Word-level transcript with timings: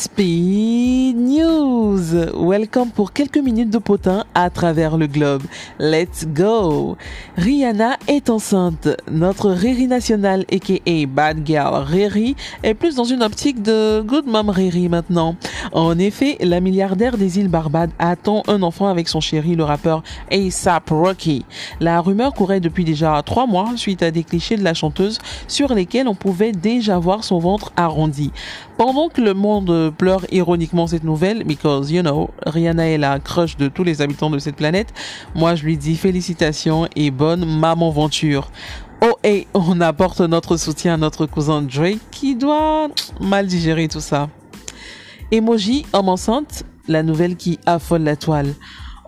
Speed 0.00 0.89
Welcome 2.12 2.90
pour 2.90 3.12
quelques 3.12 3.38
minutes 3.38 3.70
de 3.70 3.78
potin 3.78 4.24
à 4.34 4.50
travers 4.50 4.96
le 4.96 5.06
globe. 5.06 5.42
Let's 5.78 6.26
go. 6.26 6.96
Rihanna 7.36 7.96
est 8.08 8.30
enceinte. 8.30 8.88
Notre 9.10 9.50
Riri 9.50 9.86
nationale, 9.86 10.44
aka 10.50 11.06
Bad 11.06 11.46
Girl 11.46 11.84
Riri, 11.84 12.36
est 12.62 12.74
plus 12.74 12.96
dans 12.96 13.04
une 13.04 13.22
optique 13.22 13.62
de 13.62 14.00
Good 14.00 14.26
Mom 14.26 14.50
Riri 14.50 14.88
maintenant. 14.88 15.36
En 15.72 15.98
effet, 15.98 16.36
la 16.40 16.60
milliardaire 16.60 17.16
des 17.16 17.38
îles 17.38 17.48
Barbades 17.48 17.90
attend 17.98 18.42
un 18.48 18.62
enfant 18.62 18.88
avec 18.88 19.08
son 19.08 19.20
chéri, 19.20 19.54
le 19.54 19.64
rappeur 19.64 20.02
ASAP 20.32 20.90
Rocky. 20.90 21.44
La 21.80 22.00
rumeur 22.00 22.34
courait 22.34 22.60
depuis 22.60 22.84
déjà 22.84 23.22
trois 23.24 23.46
mois 23.46 23.72
suite 23.76 24.02
à 24.02 24.10
des 24.10 24.24
clichés 24.24 24.56
de 24.56 24.64
la 24.64 24.74
chanteuse 24.74 25.18
sur 25.46 25.74
lesquels 25.74 26.08
on 26.08 26.14
pouvait 26.14 26.52
déjà 26.52 26.98
voir 26.98 27.24
son 27.24 27.38
ventre 27.38 27.72
arrondi. 27.76 28.32
Pendant 28.76 29.08
que 29.08 29.20
le 29.20 29.34
monde 29.34 29.92
pleure 29.96 30.24
ironiquement 30.32 30.86
cette 30.86 31.04
nouvelle, 31.04 31.44
because 31.44 31.92
you 31.92 31.99
Rihanna 32.46 32.88
est 32.88 32.98
la 32.98 33.18
crush 33.18 33.56
de 33.56 33.68
tous 33.68 33.84
les 33.84 34.02
habitants 34.02 34.30
de 34.30 34.38
cette 34.38 34.56
planète, 34.56 34.92
moi 35.34 35.54
je 35.54 35.64
lui 35.64 35.76
dis 35.76 35.96
félicitations 35.96 36.88
et 36.96 37.10
bonne 37.10 37.44
maman 37.44 37.90
venture. 37.90 38.50
Oh 39.02 39.16
et 39.24 39.46
on 39.54 39.80
apporte 39.80 40.20
notre 40.20 40.56
soutien 40.56 40.94
à 40.94 40.96
notre 40.98 41.26
cousin 41.26 41.62
Drake 41.62 42.00
qui 42.10 42.36
doit 42.36 42.88
mal 43.20 43.46
digérer 43.46 43.88
tout 43.88 44.00
ça. 44.00 44.28
Emoji 45.32 45.86
homme 45.92 46.08
enceinte, 46.08 46.64
la 46.88 47.02
nouvelle 47.02 47.36
qui 47.36 47.58
affole 47.64 48.02
la 48.02 48.16
toile. 48.16 48.54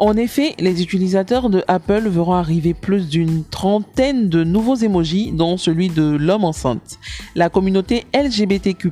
En 0.02 0.16
effet, 0.16 0.56
les 0.58 0.82
utilisateurs 0.82 1.48
de 1.48 1.62
Apple 1.68 2.08
verront 2.08 2.32
arriver 2.32 2.74
plus 2.74 3.08
d'une 3.08 3.44
trentaine 3.44 4.28
de 4.28 4.42
nouveaux 4.42 4.74
emojis, 4.74 5.30
dont 5.30 5.56
celui 5.56 5.90
de 5.90 6.02
l'homme 6.02 6.42
enceinte. 6.42 6.98
La 7.36 7.48
communauté 7.48 8.04
LGBTQ+, 8.12 8.90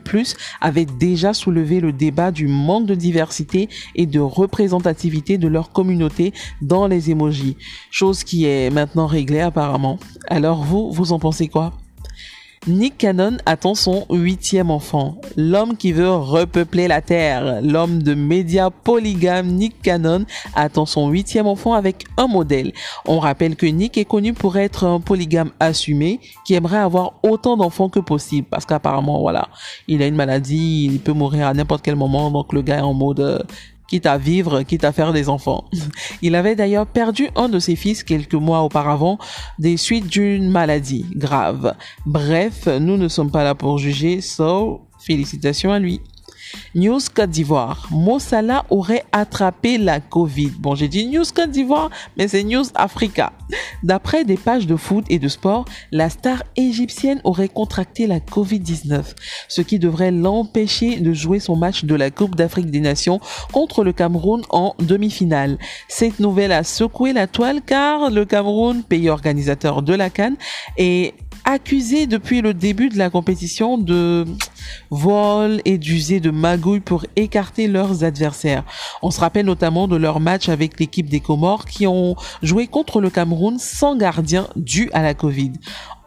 avait 0.60 0.84
déjà 0.84 1.34
soulevé 1.34 1.80
le 1.80 1.90
débat 1.90 2.30
du 2.30 2.46
manque 2.46 2.86
de 2.86 2.94
diversité 2.94 3.68
et 3.96 4.06
de 4.06 4.20
représentativité 4.20 5.36
de 5.36 5.48
leur 5.48 5.72
communauté 5.72 6.32
dans 6.62 6.86
les 6.86 7.10
emojis, 7.10 7.56
chose 7.90 8.22
qui 8.22 8.44
est 8.44 8.70
maintenant 8.70 9.08
réglée 9.08 9.40
apparemment. 9.40 9.98
Alors 10.28 10.62
vous, 10.62 10.92
vous 10.92 11.12
en 11.12 11.18
pensez 11.18 11.48
quoi? 11.48 11.72
Nick 12.66 12.98
Cannon 12.98 13.38
attend 13.46 13.74
son 13.74 14.04
huitième 14.10 14.70
enfant. 14.70 15.16
L'homme 15.34 15.78
qui 15.78 15.92
veut 15.92 16.10
repeupler 16.10 16.88
la 16.88 17.00
Terre. 17.00 17.62
L'homme 17.62 18.02
de 18.02 18.12
médias 18.12 18.68
polygame 18.68 19.46
Nick 19.46 19.80
Cannon 19.80 20.26
attend 20.54 20.84
son 20.84 21.08
huitième 21.08 21.46
enfant 21.46 21.72
avec 21.72 22.04
un 22.18 22.26
modèle. 22.26 22.72
On 23.06 23.18
rappelle 23.18 23.56
que 23.56 23.64
Nick 23.64 23.96
est 23.96 24.04
connu 24.04 24.34
pour 24.34 24.58
être 24.58 24.84
un 24.84 25.00
polygame 25.00 25.52
assumé 25.58 26.20
qui 26.44 26.52
aimerait 26.52 26.76
avoir 26.76 27.14
autant 27.22 27.56
d'enfants 27.56 27.88
que 27.88 27.98
possible 27.98 28.46
parce 28.50 28.66
qu'apparemment 28.66 29.20
voilà, 29.20 29.48
il 29.88 30.02
a 30.02 30.06
une 30.06 30.16
maladie, 30.16 30.84
il 30.84 31.00
peut 31.00 31.14
mourir 31.14 31.46
à 31.46 31.54
n'importe 31.54 31.82
quel 31.82 31.96
moment 31.96 32.30
donc 32.30 32.52
le 32.52 32.60
gars 32.60 32.78
est 32.78 32.82
en 32.82 32.92
mode 32.92 33.20
euh, 33.20 33.38
quitte 33.90 34.06
à 34.06 34.18
vivre, 34.18 34.62
quitte 34.62 34.84
à 34.84 34.92
faire 34.92 35.12
des 35.12 35.28
enfants. 35.28 35.64
Il 36.22 36.36
avait 36.36 36.54
d'ailleurs 36.54 36.86
perdu 36.86 37.28
un 37.34 37.48
de 37.48 37.58
ses 37.58 37.74
fils 37.74 38.04
quelques 38.04 38.34
mois 38.34 38.62
auparavant 38.62 39.18
des 39.58 39.76
suites 39.76 40.06
d'une 40.06 40.48
maladie 40.48 41.04
grave. 41.16 41.74
Bref, 42.06 42.68
nous 42.68 42.96
ne 42.96 43.08
sommes 43.08 43.32
pas 43.32 43.44
là 43.44 43.54
pour 43.56 43.78
juger, 43.78 44.20
so 44.20 44.86
félicitations 45.00 45.72
à 45.72 45.78
lui. 45.80 46.00
News 46.74 47.00
Côte 47.14 47.30
d'Ivoire. 47.30 47.88
Mossala 47.90 48.64
aurait 48.70 49.04
attrapé 49.12 49.78
la 49.78 50.00
Covid. 50.00 50.52
Bon, 50.58 50.74
j'ai 50.74 50.88
dit 50.88 51.06
News 51.06 51.24
Côte 51.34 51.50
d'Ivoire, 51.50 51.90
mais 52.16 52.28
c'est 52.28 52.44
News 52.44 52.64
Africa. 52.74 53.32
D'après 53.82 54.24
des 54.24 54.36
pages 54.36 54.66
de 54.66 54.76
foot 54.76 55.04
et 55.08 55.18
de 55.18 55.28
sport, 55.28 55.64
la 55.90 56.10
star 56.10 56.42
égyptienne 56.56 57.20
aurait 57.24 57.48
contracté 57.48 58.06
la 58.06 58.18
Covid-19, 58.18 59.02
ce 59.48 59.62
qui 59.62 59.78
devrait 59.78 60.10
l'empêcher 60.10 61.00
de 61.00 61.12
jouer 61.12 61.40
son 61.40 61.56
match 61.56 61.84
de 61.84 61.94
la 61.94 62.10
Coupe 62.10 62.36
d'Afrique 62.36 62.70
des 62.70 62.80
Nations 62.80 63.20
contre 63.52 63.84
le 63.84 63.92
Cameroun 63.92 64.42
en 64.50 64.74
demi-finale. 64.78 65.58
Cette 65.88 66.20
nouvelle 66.20 66.52
a 66.52 66.64
secoué 66.64 67.12
la 67.12 67.26
toile 67.26 67.60
car 67.64 68.10
le 68.10 68.24
Cameroun, 68.24 68.82
pays 68.82 69.08
organisateur 69.08 69.82
de 69.82 69.94
la 69.94 70.10
Cannes, 70.10 70.36
est 70.76 71.14
accusé 71.50 72.06
depuis 72.06 72.40
le 72.40 72.54
début 72.54 72.88
de 72.88 72.98
la 72.98 73.10
compétition 73.10 73.78
de 73.78 74.24
vol 74.90 75.60
et 75.64 75.78
d'user 75.78 76.20
de 76.20 76.30
magouilles 76.30 76.80
pour 76.80 77.04
écarter 77.16 77.66
leurs 77.66 78.04
adversaires. 78.04 78.64
On 79.02 79.10
se 79.10 79.20
rappelle 79.20 79.46
notamment 79.46 79.88
de 79.88 79.96
leur 79.96 80.20
match 80.20 80.48
avec 80.48 80.78
l'équipe 80.78 81.08
des 81.08 81.20
Comores 81.20 81.64
qui 81.64 81.86
ont 81.86 82.16
joué 82.42 82.66
contre 82.66 83.00
le 83.00 83.10
Cameroun 83.10 83.58
sans 83.58 83.96
gardien 83.96 84.48
dû 84.56 84.90
à 84.92 85.02
la 85.02 85.14
Covid. 85.14 85.52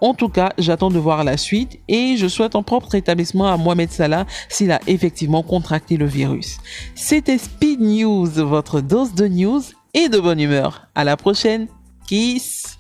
En 0.02 0.14
tout 0.14 0.30
cas, 0.30 0.54
j'attends 0.58 0.90
de 0.90 1.00
voir 1.00 1.24
la 1.24 1.38
suite 1.38 1.80
et 1.88 2.18
je 2.18 2.28
souhaite 2.28 2.56
un 2.56 2.64
propre 2.64 2.90
rétablissement 2.90 3.48
à 3.48 3.58
Mohamed 3.58 3.92
Salah 3.92 4.26
s'il 4.50 4.72
a 4.72 4.80
effectivement 4.88 5.44
contracté 5.44 5.98
le 5.98 6.06
virus. 6.06 6.58
C'était 6.96 7.38
Speed 7.38 7.80
News, 7.80 8.28
votre 8.28 8.82
dose 8.82 9.14
de 9.14 9.28
news 9.28 9.62
et 9.94 10.10
de 10.10 10.20
bonne 10.20 10.40
humeur. 10.40 10.88
À 10.96 11.04
la 11.04 11.18
prochaine. 11.18 11.68
Kiss 12.06 12.80